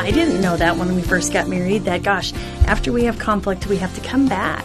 [0.00, 2.32] I didn't know that when we first got married that, gosh,
[2.66, 4.64] after we have conflict, we have to come back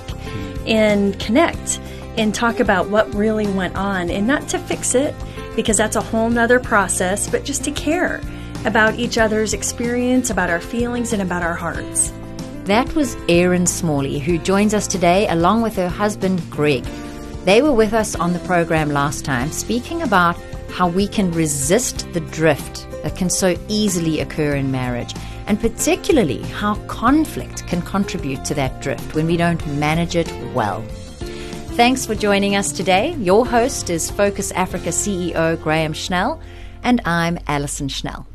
[0.67, 1.79] and connect
[2.17, 5.15] and talk about what really went on and not to fix it
[5.55, 8.21] because that's a whole nother process, but just to care
[8.65, 12.13] about each other's experience, about our feelings, and about our hearts.
[12.65, 16.83] That was Erin Smalley, who joins us today along with her husband, Greg.
[17.43, 20.37] They were with us on the program last time, speaking about
[20.71, 25.13] how we can resist the drift that can so easily occur in marriage,
[25.45, 30.81] and particularly how conflict can contribute to that drift when we don't manage it well.
[31.75, 33.13] Thanks for joining us today.
[33.15, 36.41] Your host is Focus Africa CEO Graham Schnell,
[36.81, 38.25] and I'm Alison Schnell.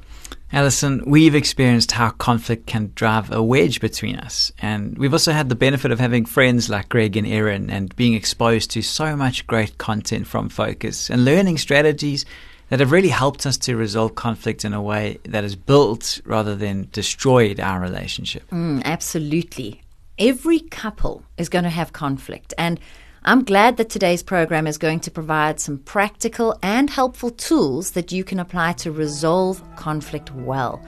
[0.51, 4.51] Alison, we've experienced how conflict can drive a wedge between us.
[4.61, 8.15] And we've also had the benefit of having friends like Greg and Erin and being
[8.15, 12.25] exposed to so much great content from Focus and learning strategies
[12.69, 16.55] that have really helped us to resolve conflict in a way that has built rather
[16.55, 18.49] than destroyed our relationship.
[18.51, 19.83] Mm, absolutely.
[20.19, 22.53] Every couple is going to have conflict.
[22.59, 22.81] And
[23.25, 28.13] I'm glad that today's program is going to provide some practical and helpful tools that
[28.13, 30.83] you can apply to resolve conflict well.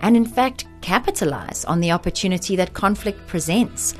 [0.00, 3.94] And in fact, capitalize on the opportunity that conflict presents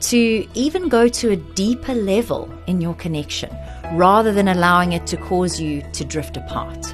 [0.00, 3.54] to even go to a deeper level in your connection
[3.92, 6.86] rather than allowing it to cause you to drift apart.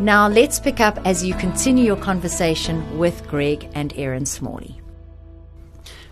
[0.00, 4.80] Now, let's pick up as you continue your conversation with Greg and Erin Smalley.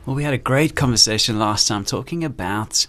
[0.07, 2.87] Well, we had a great conversation last time talking about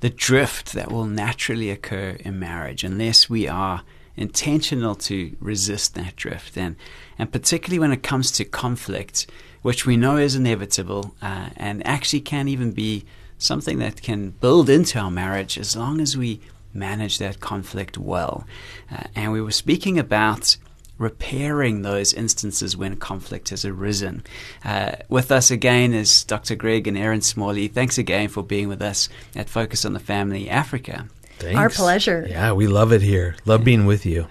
[0.00, 3.82] the drift that will naturally occur in marriage unless we are
[4.16, 6.56] intentional to resist that drift.
[6.56, 6.76] And,
[7.18, 9.26] and particularly when it comes to conflict,
[9.66, 13.04] which we know is inevitable uh, and actually can even be
[13.36, 16.40] something that can build into our marriage as long as we
[16.72, 18.46] manage that conflict well.
[18.88, 20.56] Uh, and we were speaking about
[20.98, 24.22] repairing those instances when conflict has arisen.
[24.64, 26.54] Uh, with us again is Dr.
[26.54, 27.66] Greg and Erin Smalley.
[27.66, 31.08] Thanks again for being with us at Focus on the Family Africa.
[31.40, 31.58] Thanks.
[31.58, 32.24] Our pleasure.
[32.30, 33.34] Yeah, we love it here.
[33.44, 34.28] Love being with you.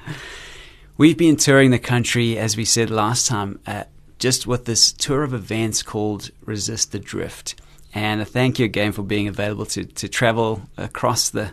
[0.97, 3.84] We've been touring the country, as we said last time, uh,
[4.19, 7.55] just with this tour of events called Resist the Drift.
[7.93, 11.51] And thank you again for being available to, to travel across the,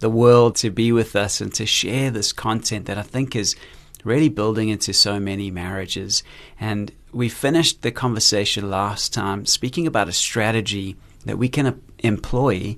[0.00, 3.54] the world to be with us and to share this content that I think is
[4.02, 6.22] really building into so many marriages.
[6.60, 12.76] And we finished the conversation last time speaking about a strategy that we can employ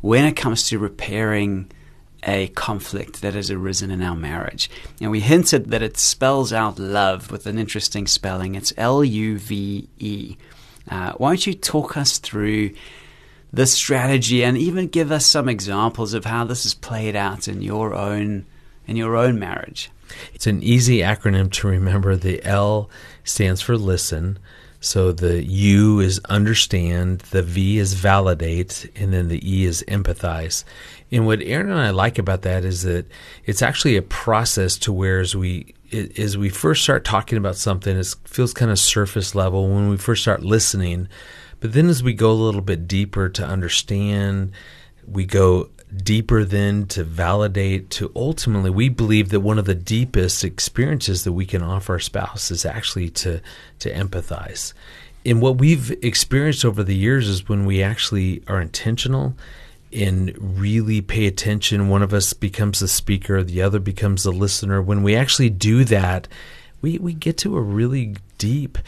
[0.00, 1.70] when it comes to repairing
[2.26, 4.70] a conflict that has arisen in our marriage.
[5.00, 8.54] And we hinted that it spells out love with an interesting spelling.
[8.54, 10.36] It's L U V E.
[10.88, 12.74] Uh, why don't you talk us through
[13.52, 17.62] this strategy and even give us some examples of how this is played out in
[17.62, 18.46] your own
[18.86, 19.90] in your own marriage?
[20.34, 22.16] It's an easy acronym to remember.
[22.16, 22.90] The L
[23.22, 24.38] stands for listen.
[24.80, 30.62] So the U is understand, the V is validate, and then the E is empathize.
[31.14, 33.06] And what Erin and I like about that is that
[33.44, 35.72] it's actually a process to where as we
[36.18, 39.96] as we first start talking about something, it feels kind of surface level when we
[39.96, 41.08] first start listening.
[41.60, 44.50] But then as we go a little bit deeper to understand,
[45.06, 45.70] we go
[46.02, 51.32] deeper then to validate to ultimately we believe that one of the deepest experiences that
[51.32, 53.40] we can offer our spouse is actually to
[53.78, 54.72] to empathize
[55.24, 59.36] and what we've experienced over the years is when we actually are intentional
[59.94, 64.82] and really pay attention one of us becomes the speaker the other becomes the listener
[64.82, 66.28] when we actually do that
[66.82, 68.78] we we get to a really deep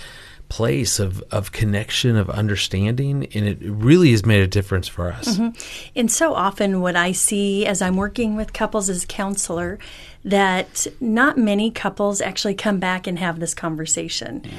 [0.48, 5.36] place of, of connection, of understanding, and it really has made a difference for us.
[5.36, 5.98] Mm-hmm.
[5.98, 9.78] And so often, what I see as I'm working with couples as a counselor,
[10.24, 14.42] that not many couples actually come back and have this conversation.
[14.44, 14.50] Yeah.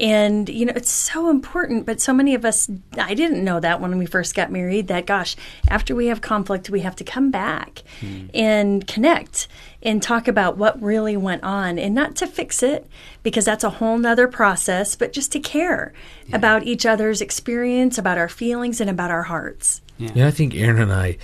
[0.00, 2.68] And, you know, it's so important, but so many of us,
[2.98, 5.36] I didn't know that when we first got married, that gosh,
[5.68, 8.28] after we have conflict, we have to come back mm.
[8.34, 9.46] and connect
[9.82, 12.88] and talk about what really went on and not to fix it
[13.22, 15.92] because that's a whole nother process, but just to care
[16.26, 16.36] yeah.
[16.36, 19.80] about each other's experience, about our feelings, and about our hearts.
[19.98, 21.18] Yeah, yeah I think Erin and I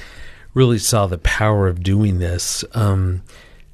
[0.55, 2.65] really saw the power of doing this.
[2.73, 3.23] Um,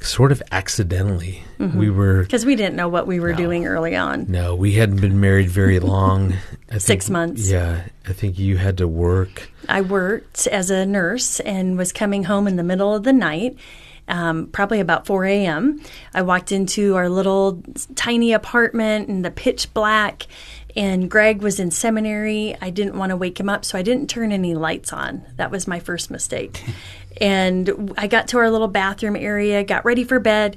[0.01, 1.43] sort of accidentally.
[1.59, 1.79] Mm-hmm.
[1.79, 4.27] We were because we didn't know what we were no, doing early on.
[4.29, 6.35] No, we hadn't been married very long.
[6.79, 7.49] Six months.
[7.49, 9.51] Yeah, I think you had to work.
[9.69, 13.57] I worked as a nurse and was coming home in the middle of the night.
[14.09, 15.81] Um, probably about 4 a.m.
[16.15, 17.61] I walked into our little
[17.97, 20.29] tiny apartment in the pitch black,
[20.77, 22.55] and Greg was in seminary.
[22.61, 25.25] I didn't want to wake him up, so I didn't turn any lights on.
[25.37, 26.63] That was my first mistake.
[27.21, 30.57] and I got to our little bathroom area, got ready for bed,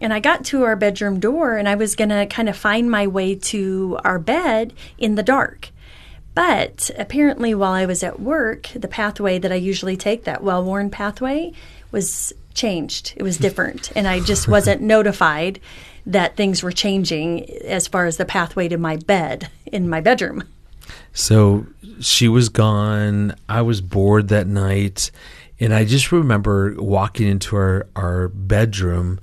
[0.00, 2.90] And I got to our bedroom door and I was going to kind of find
[2.90, 5.70] my way to our bed in the dark.
[6.34, 10.64] But apparently, while I was at work, the pathway that I usually take, that well
[10.64, 11.52] worn pathway,
[11.90, 13.12] was changed.
[13.16, 13.92] It was different.
[13.94, 15.60] and I just wasn't notified
[16.06, 20.42] that things were changing as far as the pathway to my bed in my bedroom.
[21.12, 21.66] So
[22.00, 23.34] she was gone.
[23.48, 25.10] I was bored that night.
[25.60, 29.20] And I just remember walking into our, our bedroom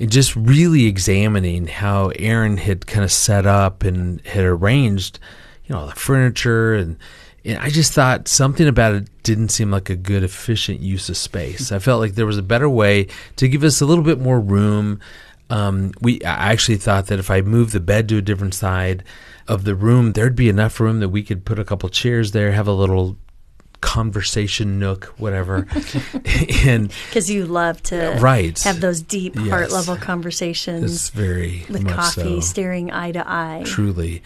[0.00, 5.18] and just really examining how Erin had kind of set up and had arranged,
[5.64, 6.96] you know, the furniture and
[7.44, 11.16] and I just thought something about it didn't seem like a good, efficient use of
[11.16, 11.72] space.
[11.72, 14.40] I felt like there was a better way to give us a little bit more
[14.40, 15.00] room.
[15.48, 19.04] Um, we I actually thought that if I moved the bed to a different side
[19.46, 22.52] of the room, there'd be enough room that we could put a couple chairs there,
[22.52, 23.16] have a little
[23.80, 25.66] conversation nook, whatever.
[26.64, 28.58] and because you love to right.
[28.62, 29.48] have those deep yes.
[29.48, 30.92] heart level conversations.
[30.92, 32.40] It's very with coffee, so.
[32.40, 33.62] staring eye to eye.
[33.64, 34.22] Truly.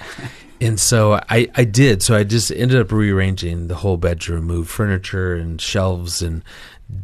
[0.61, 2.03] And so I, I did.
[2.03, 6.45] So I just ended up rearranging the whole bedroom, moved furniture and shelves and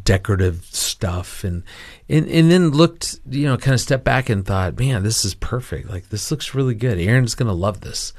[0.04, 1.62] decorative stuff and
[2.10, 5.34] and, and then looked, you know, kind of stepped back and thought, man, this is
[5.34, 5.90] perfect.
[5.90, 6.98] Like this looks really good.
[6.98, 8.12] Erin's gonna love this.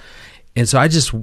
[0.55, 1.13] And so I just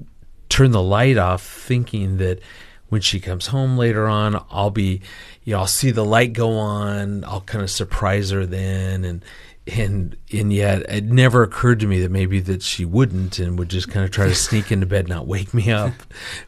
[0.48, 2.40] turned the light off thinking that
[2.88, 5.00] when she comes home later on, I'll be,
[5.44, 7.24] you know, I'll see the light go on.
[7.24, 9.24] I'll kind of surprise her then, and
[9.66, 13.68] and and yet it never occurred to me that maybe that she wouldn't and would
[13.68, 15.92] just kind of try to sneak into bed, not wake me up,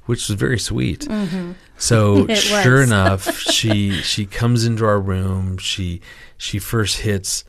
[0.06, 1.00] which was very sweet.
[1.00, 1.52] Mm-hmm.
[1.76, 5.58] So sure enough, she she comes into our room.
[5.58, 6.00] She
[6.36, 7.44] she first hits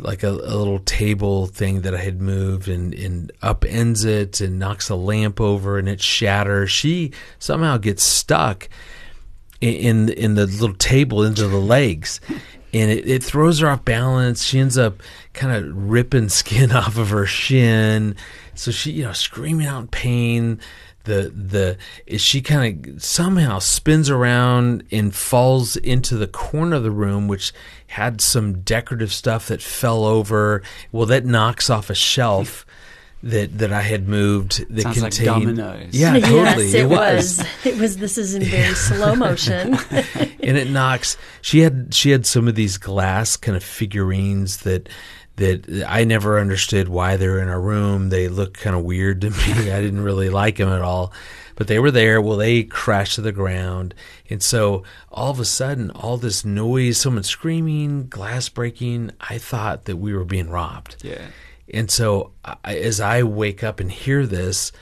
[0.00, 4.58] like a, a, little table thing that I had moved and, and upends it and
[4.58, 6.70] knocks a lamp over and it shatters.
[6.70, 8.68] She somehow gets stuck
[9.60, 12.20] in in the little table into the legs.
[12.74, 14.44] And it, it throws her off balance.
[14.44, 15.02] She ends up
[15.34, 18.16] kind of ripping skin off of her shin.
[18.54, 20.60] So she, you know, screaming out in pain
[21.04, 21.32] the
[22.08, 27.28] the she kind of somehow spins around and falls into the corner of the room
[27.28, 27.52] which
[27.88, 30.62] had some decorative stuff that fell over
[30.92, 32.64] well that knocks off a shelf
[33.22, 35.94] that that I had moved that Sounds contained like dominoes.
[35.94, 36.66] Yeah, totally.
[36.66, 37.38] Yes, it, it was.
[37.38, 37.66] was.
[37.66, 37.96] It was.
[37.98, 39.74] This is in very slow motion.
[39.92, 41.16] and it knocks.
[41.40, 44.88] She had she had some of these glass kind of figurines that
[45.42, 48.10] that I never understood why they're in a room.
[48.10, 49.72] They look kind of weird to me.
[49.72, 51.12] I didn't really like them at all.
[51.56, 52.20] But they were there.
[52.20, 53.94] Well, they crashed to the ground.
[54.30, 59.84] And so all of a sudden, all this noise, someone screaming, glass breaking, I thought
[59.84, 60.96] that we were being robbed.
[61.02, 61.26] Yeah.
[61.72, 64.72] And so I, as I wake up and hear this,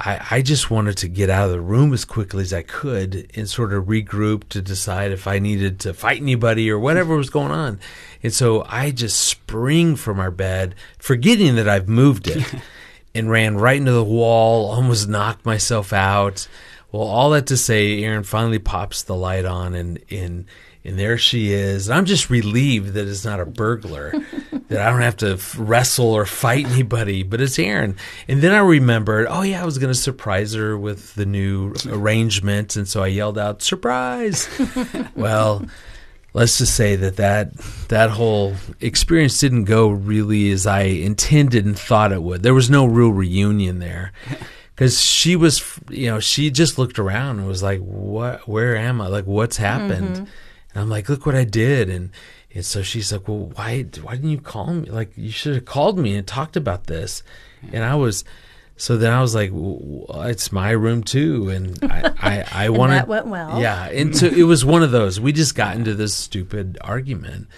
[0.00, 3.30] I, I just wanted to get out of the room as quickly as I could
[3.34, 7.28] and sort of regroup to decide if I needed to fight anybody or whatever was
[7.28, 7.78] going on.
[8.22, 12.44] And so I just spring from our bed, forgetting that I've moved it,
[13.14, 16.48] and ran right into the wall, almost knocked myself out.
[16.92, 20.46] Well, all that to say, Erin finally pops the light on and, and
[20.84, 21.88] and there she is.
[21.88, 24.12] And I'm just relieved that it's not a burglar,
[24.68, 27.96] that I don't have to wrestle or fight anybody, but it's Erin.
[28.28, 31.74] And then I remembered, oh yeah, I was going to surprise her with the new
[31.86, 34.48] arrangement, and so I yelled out, "Surprise!"
[35.14, 35.66] well,
[36.32, 37.54] let's just say that that
[37.88, 42.42] that whole experience didn't go really as I intended and thought it would.
[42.42, 44.12] There was no real reunion there
[44.74, 48.48] because she was, you know, she just looked around and was like, "What?
[48.48, 49.08] Where am I?
[49.08, 50.24] Like, what's happened?" Mm-hmm.
[50.74, 51.88] And I'm like, look what I did.
[51.88, 52.10] And,
[52.54, 54.90] and so she's like, well, why, why didn't you call me?
[54.90, 57.22] Like, you should have called me and talked about this.
[57.72, 58.24] And I was,
[58.76, 61.50] so then I was like, well, it's my room too.
[61.50, 63.60] And I, I, I wanted, that went well.
[63.60, 63.86] Yeah.
[63.86, 67.48] And so it was one of those, we just got into this stupid argument.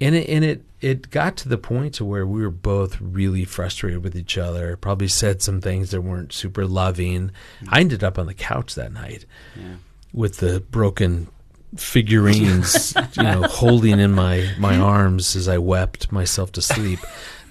[0.00, 3.44] And it, and it, it got to the point to where we were both really
[3.44, 4.76] frustrated with each other.
[4.76, 7.28] Probably said some things that weren't super loving.
[7.60, 7.68] Mm-hmm.
[7.74, 9.24] I ended up on the couch that night
[9.56, 9.76] yeah.
[10.12, 11.28] with the broken
[11.76, 17.00] figurines, you know, holding in my my arms as I wept myself to sleep.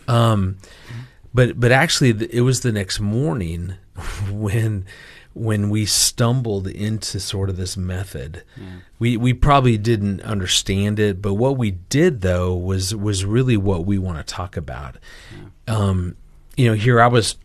[0.08, 0.58] Um,
[1.34, 3.76] but but actually, it was the next morning
[4.30, 4.86] when
[5.34, 8.44] when we stumbled into sort of this method.
[8.56, 8.66] Yeah.
[9.00, 13.86] We we probably didn't understand it, but what we did though was was really what
[13.86, 14.98] we want to talk about.
[15.68, 15.76] Yeah.
[15.76, 16.16] Um,
[16.56, 17.36] you know, here I was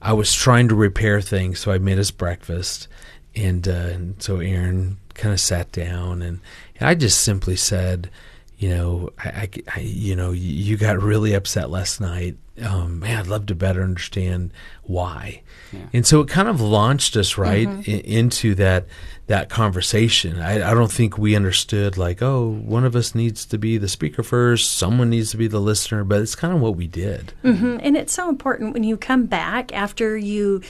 [0.00, 2.88] I was trying to repair things, so I made us breakfast,
[3.34, 6.40] and, uh, and so Erin kind of sat down and,
[6.78, 8.10] and I just simply said,
[8.58, 12.36] you know, I, I, I you know, you got really upset last night.
[12.64, 14.52] Um, man, I'd love to better understand
[14.84, 15.42] why.
[15.72, 15.80] Yeah.
[15.92, 17.90] And so it kind of launched us right mm-hmm.
[17.90, 18.86] I- into that
[19.26, 20.38] that conversation.
[20.38, 23.88] I, I don't think we understood like, oh, one of us needs to be the
[23.88, 27.32] speaker first, someone needs to be the listener, but it's kind of what we did.
[27.42, 27.78] Mm-hmm.
[27.80, 30.62] And it's so important when you come back after you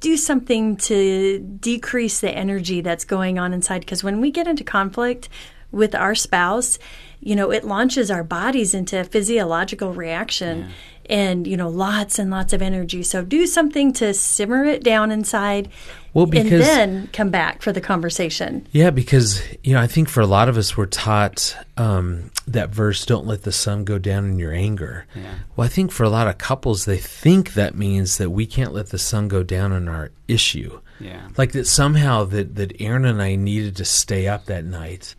[0.00, 3.80] do something to decrease the energy that's going on inside.
[3.80, 5.28] Because when we get into conflict
[5.70, 6.78] with our spouse
[7.20, 10.60] you know, it launches our bodies into a physiological reaction.
[10.60, 10.68] Yeah.
[11.08, 13.02] And you know, lots and lots of energy.
[13.02, 15.68] So do something to simmer it down inside,
[16.14, 18.64] well, because, and then come back for the conversation.
[18.70, 22.70] Yeah, because you know, I think for a lot of us, we're taught um, that
[22.70, 25.34] verse, "Don't let the sun go down in your anger." Yeah.
[25.56, 28.72] Well, I think for a lot of couples, they think that means that we can't
[28.72, 30.80] let the sun go down on our issue.
[31.00, 31.28] Yeah.
[31.36, 35.16] Like that somehow that that Erin and I needed to stay up that night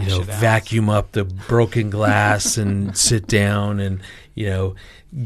[0.00, 4.00] you know, vacuum up the broken glass and sit down and,
[4.34, 4.74] you know,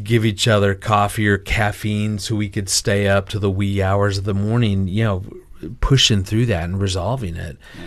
[0.02, 4.18] give each other coffee or caffeine so we could stay up to the wee hours
[4.18, 5.24] of the morning, you know,
[5.80, 7.56] pushing through that and resolving it.
[7.76, 7.82] Yeah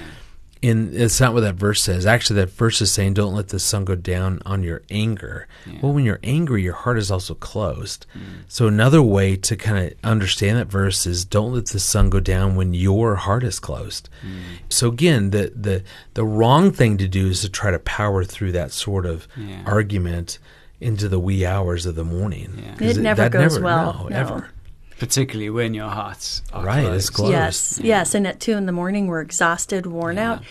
[0.63, 2.05] and it's not what that verse says.
[2.05, 5.79] Actually, that verse is saying, "Don't let the sun go down on your anger." Yeah.
[5.81, 8.05] Well, when you're angry, your heart is also closed.
[8.15, 8.43] Mm.
[8.47, 12.19] So another way to kind of understand that verse is, "Don't let the sun go
[12.19, 14.39] down when your heart is closed." Mm.
[14.69, 18.53] So again, the the the wrong thing to do is to try to power through
[18.53, 19.63] that sort of yeah.
[19.65, 20.39] argument
[20.79, 22.53] into the wee hours of the morning.
[22.57, 22.89] Yeah.
[22.89, 23.93] It, it never goes never, well.
[23.93, 24.15] No, no.
[24.15, 24.52] ever
[25.03, 26.83] particularly when your heart's are right.
[26.83, 26.95] Closed.
[26.95, 27.31] It's closed.
[27.33, 27.97] Yes, yeah.
[27.97, 28.15] yes.
[28.15, 30.31] And at two in the morning, we're exhausted, worn yeah.
[30.31, 30.43] out.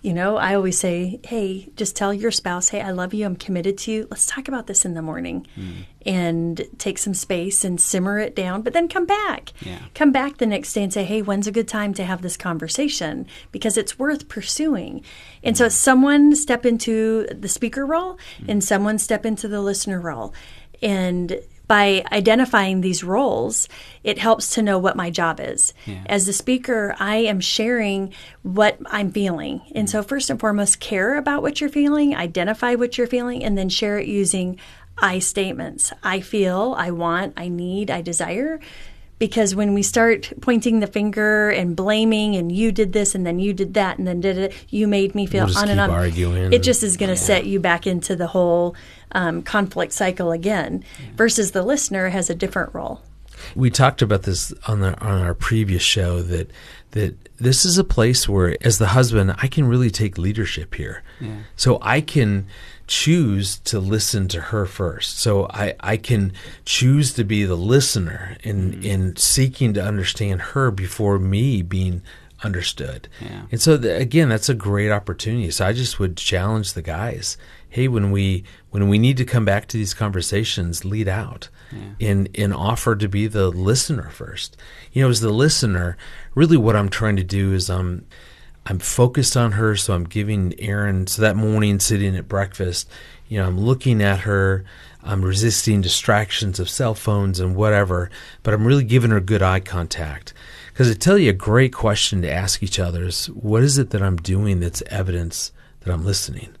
[0.00, 3.26] You know, I always say, hey, just tell your spouse, hey, I love you.
[3.26, 4.06] I'm committed to you.
[4.08, 5.84] Let's talk about this in the morning mm.
[6.06, 9.52] and take some space and simmer it down, but then come back.
[9.60, 9.80] Yeah.
[9.94, 12.36] Come back the next day and say, hey, when's a good time to have this
[12.36, 13.26] conversation?
[13.50, 15.02] Because it's worth pursuing.
[15.42, 15.58] And mm.
[15.58, 18.48] so someone step into the speaker role mm.
[18.48, 20.32] and someone step into the listener role.
[20.80, 21.40] And
[21.70, 23.68] by identifying these roles,
[24.02, 25.72] it helps to know what my job is.
[25.86, 26.02] Yeah.
[26.06, 28.12] As the speaker, I am sharing
[28.42, 29.60] what I'm feeling.
[29.72, 30.08] And so, mm.
[30.08, 34.00] first and foremost, care about what you're feeling, identify what you're feeling, and then share
[34.00, 34.58] it using
[34.98, 35.92] I statements.
[36.02, 38.58] I feel, I want, I need, I desire
[39.20, 43.38] because when we start pointing the finger and blaming and you did this and then
[43.38, 45.90] you did that and then did it you made me feel we'll on and on
[45.90, 46.52] arguing.
[46.52, 47.26] it just is going to yeah.
[47.26, 48.74] set you back into the whole
[49.12, 51.06] um, conflict cycle again yeah.
[51.14, 53.00] versus the listener has a different role
[53.54, 56.50] we talked about this on the on our previous show that
[56.92, 61.02] that this is a place where as the husband I can really take leadership here
[61.20, 61.36] yeah.
[61.56, 62.46] so I can
[62.90, 65.16] choose to listen to her first.
[65.20, 66.32] So I, I can
[66.64, 68.82] choose to be the listener in, mm-hmm.
[68.82, 72.02] in seeking to understand her before me being
[72.42, 73.06] understood.
[73.20, 73.42] Yeah.
[73.52, 75.52] And so the, again, that's a great opportunity.
[75.52, 77.36] So I just would challenge the guys.
[77.68, 82.08] Hey, when we when we need to come back to these conversations, lead out yeah.
[82.08, 84.56] and and offer to be the listener first.
[84.92, 85.96] You know, as the listener,
[86.34, 88.06] really what I'm trying to do is um
[88.66, 91.06] I'm focused on her, so I'm giving Erin.
[91.06, 92.88] So that morning, sitting at breakfast,
[93.28, 94.64] you know, I'm looking at her.
[95.02, 98.10] I'm resisting distractions of cell phones and whatever,
[98.42, 100.34] but I'm really giving her good eye contact.
[100.68, 103.90] Because I tell you, a great question to ask each other is, what is it
[103.90, 106.54] that I'm doing that's evidence that I'm listening?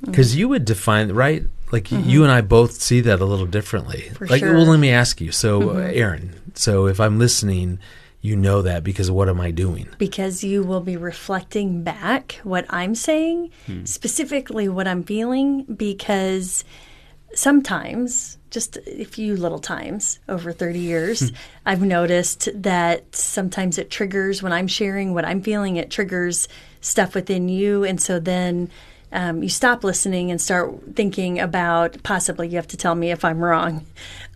[0.00, 0.38] Because mm-hmm.
[0.38, 1.44] you would define, right?
[1.70, 2.08] Like mm-hmm.
[2.08, 4.10] you and I both see that a little differently.
[4.14, 4.54] For like, sure.
[4.54, 5.32] well, let me ask you.
[5.32, 5.90] So, mm-hmm.
[5.92, 7.78] Erin, so if I'm listening,
[8.28, 9.88] you know that because what am I doing?
[9.96, 13.84] Because you will be reflecting back what I'm saying, hmm.
[13.84, 16.64] specifically what I'm feeling, because
[17.34, 21.36] sometimes, just a few little times over 30 years, hmm.
[21.64, 26.48] I've noticed that sometimes it triggers when I'm sharing what I'm feeling, it triggers
[26.82, 27.84] stuff within you.
[27.84, 28.70] And so then
[29.12, 33.24] um, you stop listening and start thinking about possibly you have to tell me if
[33.24, 33.86] I'm wrong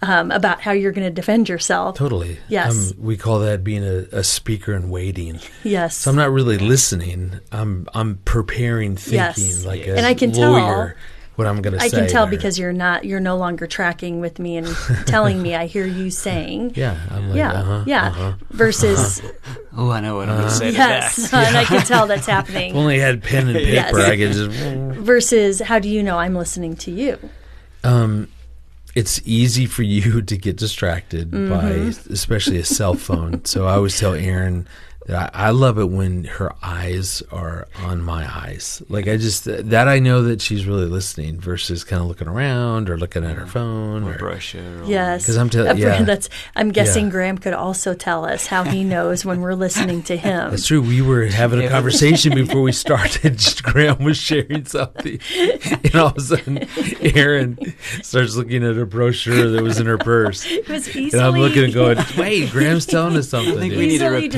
[0.00, 1.96] um, about how you're going to defend yourself.
[1.96, 2.38] Totally.
[2.48, 2.92] Yes.
[2.92, 5.40] Um, we call that being a, a, speaker and waiting.
[5.62, 5.96] Yes.
[5.96, 7.40] So I'm not really listening.
[7.50, 9.64] I'm I'm preparing, thinking yes.
[9.64, 10.96] like a and I can lawyer.
[10.96, 10.96] Tell,
[11.36, 11.86] what I'm going to say.
[11.86, 12.36] I can tell there.
[12.36, 14.66] because you're not you're no longer tracking with me and
[15.06, 16.72] telling me I hear you saying.
[16.76, 18.06] Yeah, I'm like, yeah, uh-huh, yeah.
[18.08, 19.58] Uh-huh, Versus, uh-huh.
[19.76, 20.70] oh, I know what I'm going to say.
[20.70, 22.70] Yes, and I can tell that's happening.
[22.70, 23.94] if only had pen and paper, yes.
[23.94, 24.50] I could just.
[25.00, 27.18] Versus, how do you know I'm listening to you?
[27.84, 28.28] Um,
[28.94, 31.50] it's easy for you to get distracted mm-hmm.
[31.50, 33.44] by, especially a cell phone.
[33.44, 34.66] so I always tell Erin
[35.08, 38.82] I, I love it when her eyes are on my eyes.
[38.88, 42.88] Like I just that I know that she's really listening versus kind of looking around
[42.90, 44.82] or looking at her phone Or or brochure.
[44.82, 46.02] Or Yes, 'Cause I'm telling yeah.
[46.02, 46.28] That's.
[46.56, 47.10] I'm guessing Yeah.
[47.12, 50.50] Graham could also tell us how he knows when we're listening to him.
[50.50, 50.80] That's true.
[50.82, 53.38] We were having a conversation before we started.
[53.38, 56.66] Just Graham was sharing something, and all of a sudden,
[57.00, 57.58] Erin
[58.02, 61.10] starts looking at a brochure that was in her purse, It was easily.
[61.18, 64.06] and I'm looking and going, "Wait, Graham's telling us something." think dude." we need to
[64.06, 64.28] easily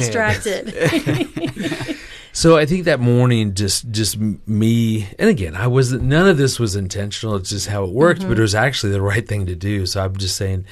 [0.62, 1.96] repair.
[2.34, 6.02] So I think that morning, just just me, and again, I wasn't.
[6.02, 7.36] None of this was intentional.
[7.36, 8.38] It's just how it worked, but mm-hmm.
[8.38, 9.86] it was actually the right thing to do.
[9.86, 10.66] So I'm just saying,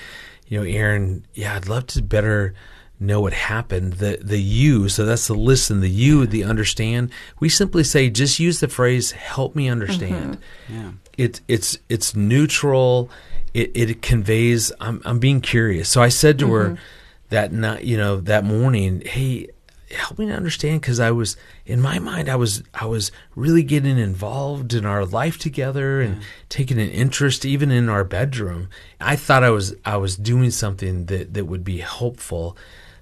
[0.49, 2.53] you know, Erin, yeah, I'd love to better
[2.99, 3.95] know what happened.
[3.95, 5.81] The the you, so that's the listen.
[5.81, 7.13] The you, the understand.
[7.39, 10.75] We simply say, just use the phrase, "Help me understand." Mm-hmm.
[10.75, 10.91] Yeah.
[11.17, 13.09] It it's it's neutral.
[13.55, 14.73] It it conveys.
[14.81, 15.89] I'm I'm being curious.
[15.89, 16.83] So I said to her mm-hmm.
[17.29, 19.47] that night, you know, that morning, hey,
[19.93, 23.63] help me to understand because I was in my mind, I was I was really
[23.63, 28.69] getting involved in our life together and taking an interest even in our bedroom.
[29.01, 32.57] I thought I was I was doing something that that would be helpful.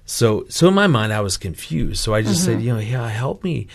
[0.05, 2.01] So so in my mind, I was confused.
[2.01, 2.67] So I just said, mm-hmm.
[2.67, 3.67] you know, yeah, help me.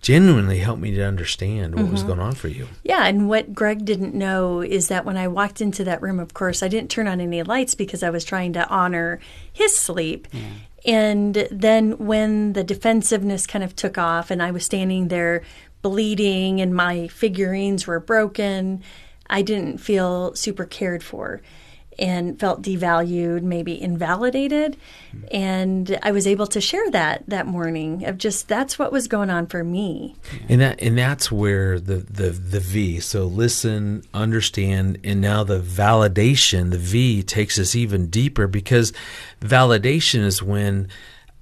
[0.00, 2.08] Genuinely help me to understand what was mm-hmm.
[2.10, 2.68] going on for you.
[2.84, 6.34] Yeah, and what Greg didn't know is that when I walked into that room, of
[6.34, 9.18] course, I didn't turn on any lights because I was trying to honor
[9.52, 10.28] his sleep.
[10.88, 15.42] And then when the defensiveness kind of took off and I was standing there
[15.82, 18.82] bleeding and my figurines were broken,
[19.28, 21.42] I didn't feel super cared for
[21.98, 24.76] and felt devalued, maybe invalidated.
[25.30, 29.30] And I was able to share that that morning of just that's what was going
[29.30, 30.16] on for me.
[30.48, 33.00] And that and that's where the, the the V.
[33.00, 38.92] So listen, understand, and now the validation, the V takes us even deeper because
[39.40, 40.88] validation is when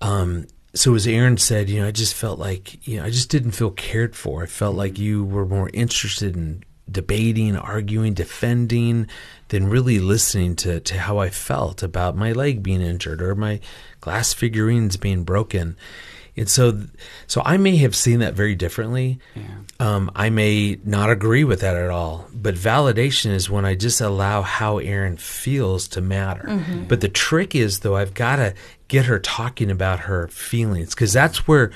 [0.01, 3.31] um so as Erin said, you know, I just felt like, you know, I just
[3.31, 4.43] didn't feel cared for.
[4.43, 9.07] I felt like you were more interested in debating, arguing, defending
[9.49, 13.61] than really listening to, to how I felt about my leg being injured or my
[14.01, 15.77] glass figurines being broken.
[16.39, 16.83] And so,
[17.27, 19.19] so I may have seen that very differently.
[19.81, 22.29] Um, I may not agree with that at all.
[22.33, 26.45] But validation is when I just allow how Erin feels to matter.
[26.89, 28.55] But the trick is, though, I've got to
[28.89, 31.73] get her talking about her feelings because that's where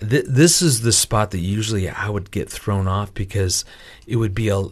[0.00, 3.64] th- this is the spot that usually I would get thrown off because
[4.06, 4.64] it would be a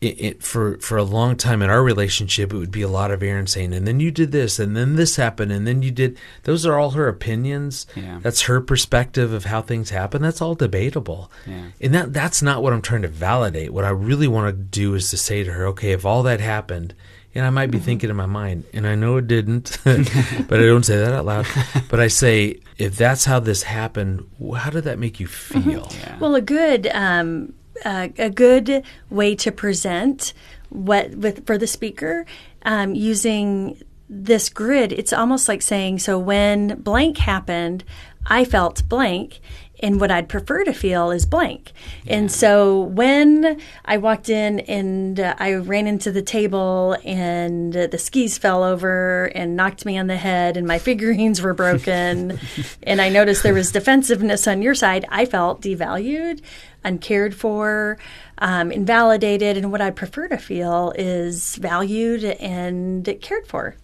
[0.00, 3.10] it, it, for for a long time in our relationship, it would be a lot
[3.10, 5.90] of Erin saying, "And then you did this, and then this happened, and then you
[5.90, 7.86] did." Those are all her opinions.
[7.96, 8.20] Yeah.
[8.22, 10.22] That's her perspective of how things happen.
[10.22, 11.70] That's all debatable, Yeah.
[11.80, 13.72] and that that's not what I'm trying to validate.
[13.72, 16.40] What I really want to do is to say to her, "Okay, if all that
[16.40, 16.94] happened."
[17.34, 17.84] And I might be mm-hmm.
[17.84, 21.26] thinking in my mind, and I know it didn't, but I don't say that out
[21.26, 21.46] loud.
[21.88, 24.24] But I say, if that's how this happened,
[24.56, 25.90] how did that make you feel?
[26.00, 26.18] Yeah.
[26.18, 27.52] Well, a good um,
[27.84, 30.32] uh, a good way to present
[30.70, 32.24] what with for the speaker
[32.62, 34.92] um, using this grid.
[34.92, 37.84] It's almost like saying, "So when blank happened,
[38.26, 39.40] I felt blank."
[39.80, 41.72] And what I'd prefer to feel is blank.
[42.06, 47.86] And so when I walked in and uh, I ran into the table and uh,
[47.86, 52.38] the skis fell over and knocked me on the head and my figurines were broken
[52.82, 56.40] and I noticed there was defensiveness on your side, I felt devalued,
[56.84, 57.98] uncared for,
[58.38, 59.56] um, invalidated.
[59.56, 63.76] And what I prefer to feel is valued and cared for.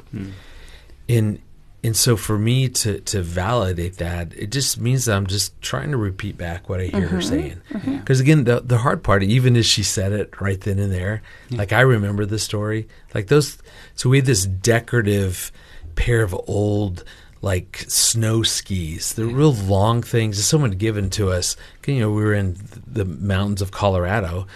[1.08, 1.38] and
[1.84, 5.90] and so for me to to validate that it just means that i'm just trying
[5.90, 7.28] to repeat back what i hear her mm-hmm.
[7.28, 7.60] saying.
[7.70, 7.98] Mm-hmm.
[7.98, 11.22] Because again the the hard part even as she said it right then and there
[11.50, 12.88] like i remember the story.
[13.14, 13.58] Like those
[13.94, 15.52] so we had this decorative
[15.94, 17.04] pair of old
[17.42, 19.12] like snow skis.
[19.12, 21.56] They're real long things that someone had given to us.
[21.86, 24.46] You know we were in the mountains of colorado.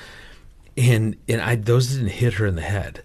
[0.76, 3.02] And and I those didn't hit her in the head.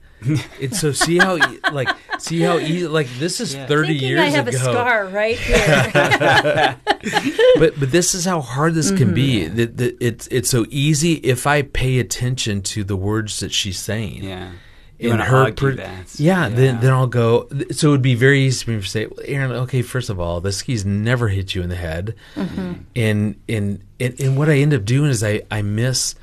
[0.62, 3.66] And so see how e- like see how easy like this is Yeah.
[3.68, 4.58] thirty Thinking years I have ago.
[4.58, 6.78] a scar right here.
[7.60, 9.42] But but this is how hard this can be.
[9.46, 9.56] Mm-hmm.
[9.58, 13.80] That, that it's it's so easy if I pay attention to the words that she's
[13.80, 14.24] saying.
[14.24, 14.52] yeah.
[15.00, 16.18] In her per- that.
[16.18, 17.50] yeah, then then I'll go.
[17.72, 19.52] So it would be very easy for me to say, well, Erin.
[19.52, 22.74] Okay, first of all, the skis never hit you in the head, Mm-hmm.
[22.96, 26.16] and, and and and what I end up doing is I I miss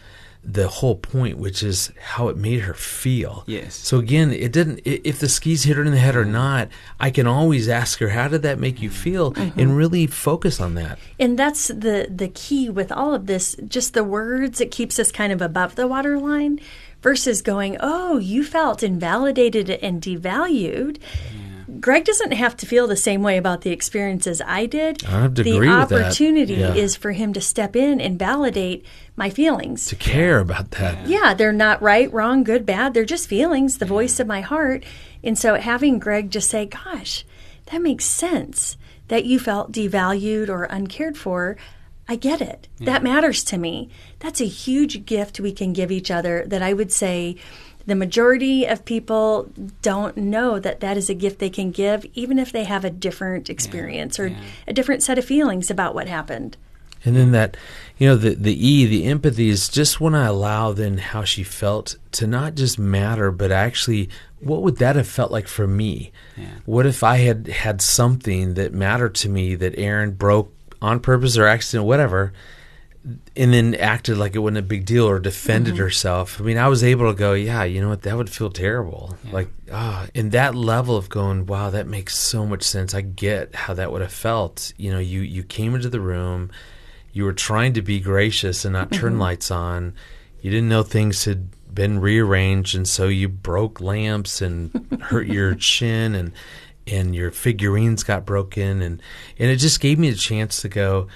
[0.43, 3.45] the whole point, which is how it made her feel.
[3.47, 3.75] Yes.
[3.75, 4.81] So again, it didn't.
[4.85, 8.09] If the skis hit her in the head or not, I can always ask her,
[8.09, 9.61] "How did that make you feel?" Mm-hmm.
[9.61, 10.99] and really focus on that.
[11.19, 13.55] And that's the the key with all of this.
[13.69, 16.59] Just the words, it keeps us kind of above the waterline,
[17.03, 20.99] versus going, "Oh, you felt invalidated and devalued."
[21.81, 25.05] Greg doesn't have to feel the same way about the experiences I did.
[25.07, 26.03] I have to the agree with that.
[26.03, 26.75] opportunity Yeah.
[26.75, 28.85] is for him to step in and validate
[29.17, 29.87] my feelings.
[29.87, 31.07] to care about that.
[31.09, 32.93] Yeah, they're not right, wrong, good, bad.
[32.95, 34.85] They're just feelings, the voice of my heart.
[35.25, 37.25] And so having Greg just say, gosh,
[37.67, 38.77] that makes sense
[39.09, 41.57] that you felt devalued or uncared for.
[42.09, 42.67] I get it.
[42.81, 43.89] That matters to me.
[44.19, 47.37] That's a huge gift we can give each other that I would say
[47.87, 49.51] the majority of people
[49.83, 52.91] don't know that that is a gift they can give, even if they have a
[52.91, 56.57] different experience or a different set of feelings about what happened.
[57.05, 57.57] And then that,
[57.97, 61.43] you know, the the E, the empathy is just when I allow then how she
[61.43, 66.13] felt to not just matter, but actually, what would that have felt like for me?
[66.67, 71.39] What if I had had something that mattered to me that Erin broke on purpose
[71.39, 72.33] or accident, whatever,
[73.37, 76.41] and then acted like it wasn't a big deal or defended herself?
[76.41, 79.17] I mean, I was able to go, yeah, you know what, that would feel terrible.
[79.33, 82.95] Like, ah, in that level of going, wow, that makes so much sense.
[82.95, 84.73] I get how that would have felt.
[84.77, 86.51] You know, you you came into the room
[87.13, 89.95] you were trying to be gracious and not turn lights on.
[90.41, 95.55] You didn't know things had been rearranged, and so you broke lamps and hurt your
[95.55, 96.33] chin, and
[96.87, 99.03] and your figurines got broken, and
[99.39, 101.09] and it just gave me a chance to go.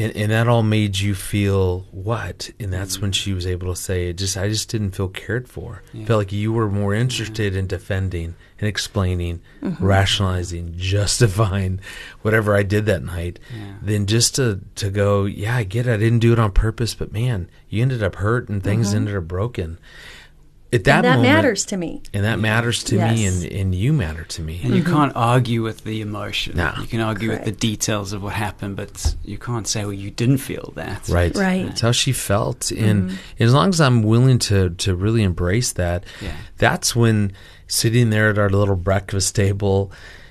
[0.00, 2.50] And, and that all made you feel what?
[2.58, 3.22] And that's when mm-hmm.
[3.22, 5.82] she was able to say, "It just I just didn't feel cared for.
[6.06, 9.84] Felt like you were more interested in defending and explaining, mm-hmm.
[9.84, 11.80] rationalizing, justifying
[12.22, 13.38] whatever I did that night,
[13.82, 15.92] than just to to go, yeah, I get it.
[15.92, 18.96] I didn't do it on purpose, but man, you ended up hurt and things mm-hmm.
[18.96, 19.78] ended up broken.
[20.72, 22.00] At that, And that moment, matters to me.
[22.14, 24.60] and that matters to me, and and you matter to me.
[24.62, 24.92] And you mm-hmm.
[24.92, 26.56] can't argue with the emotion.
[26.56, 26.72] No.
[26.80, 30.12] You can argue with the details of what happened, but you can't say, well, you
[30.12, 31.08] didn't feel that.
[31.08, 31.34] Right.
[31.34, 31.66] Right.
[31.66, 32.60] That's how she felt.
[32.60, 32.84] Mm-hmm.
[32.84, 36.36] And as long as I'm willing to to really embrace that, Yeah.
[36.58, 37.32] that's when
[37.66, 39.90] sitting there at our little breakfast table,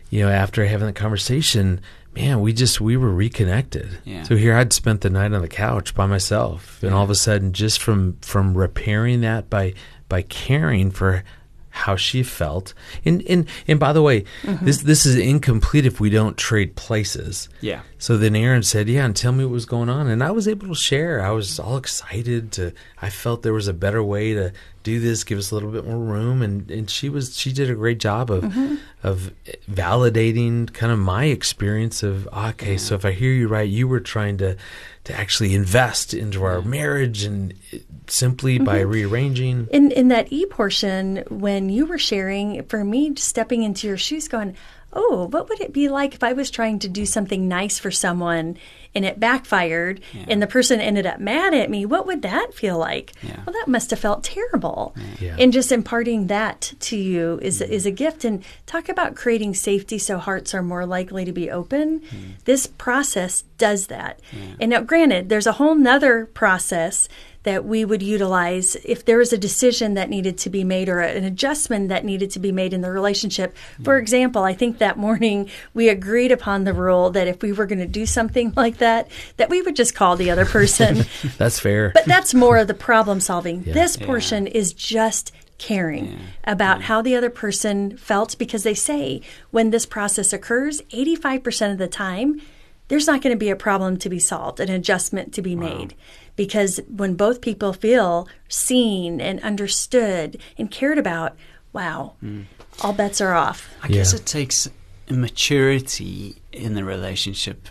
[0.10, 1.82] you know, after having the conversation,
[2.16, 3.90] man, we just we were reconnected.
[4.06, 4.24] Yeah.
[4.24, 6.82] So here I'd spent the night on the couch by myself.
[6.82, 9.74] And all of a sudden just from from repairing that by
[10.10, 11.24] by caring for
[11.70, 12.74] how she felt.
[13.06, 14.66] And and and by the way, mm-hmm.
[14.66, 17.48] this this is incomplete if we don't trade places.
[17.62, 17.82] Yeah.
[17.98, 20.48] So then Erin said, "Yeah, and tell me what was going on." And I was
[20.48, 21.24] able to share.
[21.24, 22.74] I was all excited to.
[23.02, 24.52] I felt there was a better way to
[24.84, 27.70] do this, give us a little bit more room, and and she was she did
[27.70, 28.76] a great job of mm-hmm.
[29.04, 29.32] of
[29.70, 32.78] validating kind of my experience of okay.
[32.78, 34.58] So if I hear you right, you were trying to
[35.06, 36.70] to actually invest into our mm-hmm.
[36.70, 38.92] marriage, and it- simply by mm-hmm.
[38.92, 39.68] rearranging.
[39.72, 44.28] In in that e portion, when you were sharing, for me, stepping into your shoes,
[44.28, 44.56] going,
[44.94, 47.92] "Oh, what would it be like if I was trying to do something nice for
[47.92, 48.58] someone
[48.96, 51.86] and it backfired, and the person ended up mad at me?
[51.86, 53.14] What would that feel like?
[53.22, 53.42] Yeah.
[53.46, 55.36] Well, that must have felt terrible." Yeah.
[55.40, 58.24] And just imparting that to you is is a gift.
[58.26, 62.00] And talk about creating safety so hearts are more likely to be open.
[62.00, 62.32] Hmm.
[62.46, 64.20] This process does that.
[64.60, 67.08] And now, granted, there's a whole nother process
[67.44, 71.00] that we would utilize if there was a decision that needed to be made or
[71.00, 73.56] an adjustment that needed to be made in the relationship.
[73.84, 77.66] For example, I think that morning we agreed upon the rule that if we were
[77.66, 81.06] going to do something like that, that we would just call the other person.
[81.38, 81.92] That's fair.
[81.94, 83.64] But that's more of the problem solving.
[83.64, 89.70] This portion is just caring about how the other person felt because they say when
[89.70, 92.42] this process occurs, 85% of the time,
[92.88, 95.94] there's not going to be a problem to be solved, an adjustment to be made.
[96.36, 101.36] Because when both people feel seen and understood and cared about,
[101.72, 102.44] wow, hmm.
[102.82, 103.70] all bets are off.
[103.84, 104.68] I guess it takes
[105.10, 107.68] maturity in the relationship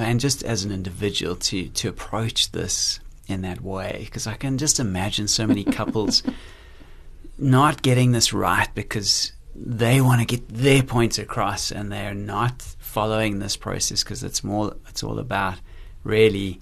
[0.00, 4.02] and just as an individual to, to approach this in that way.
[4.04, 6.22] Because I can just imagine so many couples
[7.38, 12.62] not getting this right because they want to get their points across and they're not
[12.78, 15.54] following this process because it's more it's all about
[16.04, 16.60] really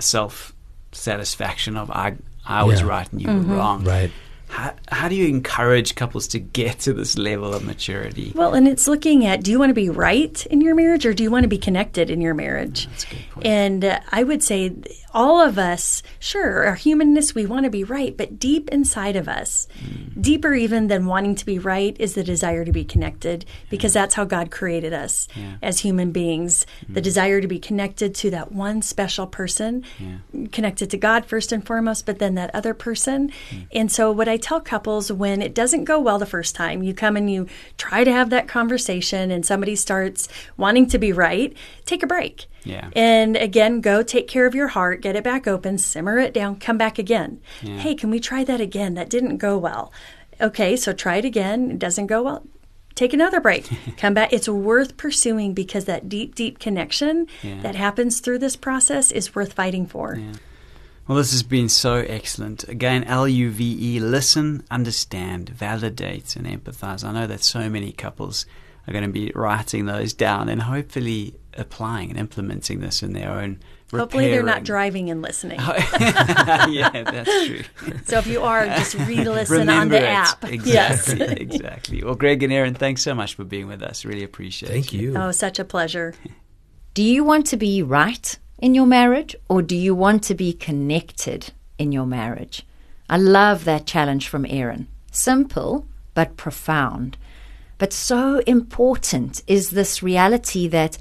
[0.00, 0.52] self
[0.92, 2.86] satisfaction of I I was Yeah.
[2.86, 3.52] right and you were mm-hmm.
[3.52, 3.84] wrong.
[3.84, 4.10] Right.
[4.54, 8.30] How, how do you encourage couples to get to this level of maturity?
[8.36, 11.12] Well, and it's looking at do you want to be right in your marriage or
[11.12, 12.86] do you want to be connected in your marriage?
[12.86, 13.46] That's a good point.
[13.46, 14.72] And uh, I would say
[15.12, 19.28] all of us, sure, our humanness, we want to be right, but deep inside of
[19.28, 20.22] us, Mm.
[20.22, 24.14] deeper even than wanting to be right, is the desire to be connected because that's
[24.14, 25.42] how God created us Yeah.
[25.42, 25.58] Mm.
[25.62, 26.64] as human beings.
[26.88, 29.82] The desire to be connected to that one special person,
[30.52, 33.30] connected to God first and foremost, but then that other person.
[33.50, 33.66] Mm.
[33.72, 36.92] And so, what I tell couples when it doesn't go well the first time, you
[36.92, 37.46] come and you
[37.78, 42.46] try to have that conversation, and somebody starts wanting to be right, take a break.
[42.62, 42.90] Yeah.
[42.94, 46.56] And again, go take care of your heart, get it back open, simmer it down,
[46.56, 47.40] come back again.
[47.60, 48.94] Hey, can we try that again?
[48.94, 49.92] That didn't go well.
[50.40, 51.70] Okay, so try it again.
[51.72, 52.42] It doesn't go well.
[52.94, 54.32] take another break, come back.
[54.32, 57.60] It's worth pursuing because that deep, deep connection Yeah.
[57.62, 60.16] that happens through this process is worth fighting for.
[60.16, 60.32] Yeah.
[61.06, 62.64] Well, this has been so excellent.
[62.68, 67.04] Again, L U V E, listen, understand, validate, and empathize.
[67.04, 68.46] I know that so many couples
[68.88, 73.30] are going to be writing those down and hopefully applying and implementing this in their
[73.30, 73.60] own.
[73.92, 75.60] Hopefully, they're not driving and listening.
[76.00, 77.62] yeah, that's true.
[78.06, 80.02] So if you are, just re-listen on the it.
[80.04, 80.42] app.
[80.44, 81.08] Exactly, Yes.
[81.12, 82.02] exactly.
[82.02, 84.04] Well, Greg and Erin, thanks so much for being with us.
[84.04, 84.72] Really appreciate it.
[84.72, 84.96] Thank it.
[84.96, 85.16] you.
[85.16, 86.12] Oh, such a pleasure.
[86.94, 90.52] Do you want to be right in your marriage or do you want to be
[90.52, 92.66] connected in your marriage?
[93.08, 94.88] I love that challenge from Erin.
[95.10, 97.16] Simple, but profound.
[97.78, 100.96] But so important is this reality that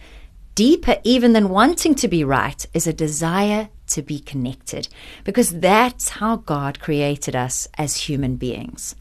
[0.56, 4.88] deeper even than wanting to be right is a desire to be connected
[5.24, 8.96] because that's how God created us as human beings.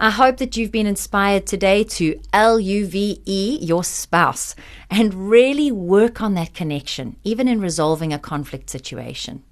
[0.00, 4.54] I hope that you've been inspired today to L U V E your spouse
[4.88, 9.42] and really work on that connection, even in resolving a conflict situation.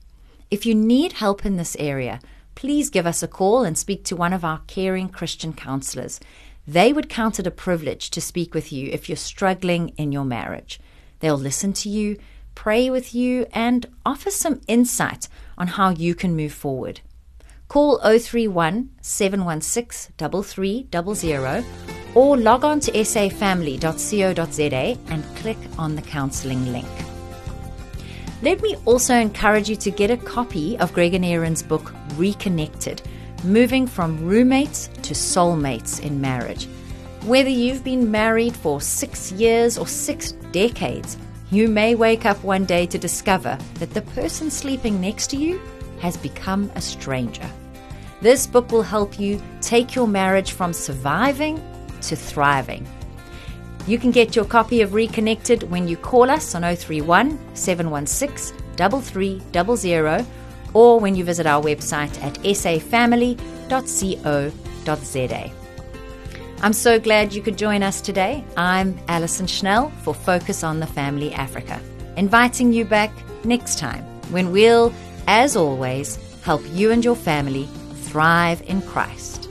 [0.48, 2.20] If you need help in this area,
[2.54, 6.20] please give us a call and speak to one of our caring Christian counselors.
[6.64, 10.24] They would count it a privilege to speak with you if you're struggling in your
[10.24, 10.78] marriage.
[11.18, 12.18] They'll listen to you,
[12.54, 15.26] pray with you, and offer some insight
[15.58, 17.00] on how you can move forward.
[17.68, 21.64] Call 031 716 3300
[22.14, 26.88] or log on to safamily.co.za and click on the counselling link.
[28.42, 33.02] Let me also encourage you to get a copy of Greg and Erin's book, Reconnected
[33.44, 36.66] Moving from Roommates to Soulmates in Marriage.
[37.24, 41.16] Whether you've been married for six years or six decades,
[41.50, 45.60] you may wake up one day to discover that the person sleeping next to you
[46.00, 47.48] has become a stranger.
[48.20, 51.62] This book will help you take your marriage from surviving
[52.02, 52.86] to thriving.
[53.86, 60.26] You can get your copy of Reconnected when you call us on 031 716 3300
[60.74, 63.36] or when you visit our website at safamily.co.za.
[66.62, 68.42] I'm so glad you could join us today.
[68.56, 71.80] I'm Alison Schnell for Focus on the Family Africa,
[72.16, 73.12] inviting you back
[73.44, 74.92] next time when we'll,
[75.26, 77.68] as always, help you and your family
[78.04, 79.45] thrive in Christ.